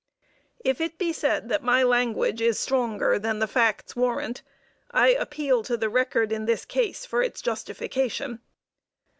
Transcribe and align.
If 0.65 0.81
it 0.81 0.97
be 0.97 1.13
said 1.13 1.47
that 1.49 1.61
my 1.61 1.83
language 1.83 2.41
is 2.41 2.57
stronger 2.57 3.19
than 3.19 3.37
the 3.37 3.45
facts 3.45 3.95
warrant, 3.95 4.41
I 4.89 5.09
appeal 5.09 5.61
to 5.65 5.77
the 5.77 5.89
record 5.89 6.31
in 6.31 6.47
this 6.47 6.65
case 6.65 7.05
for 7.05 7.21
its 7.21 7.39
justification. 7.39 8.41